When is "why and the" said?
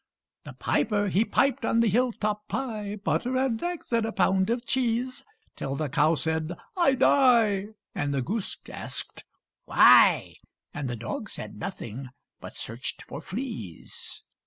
9.65-10.95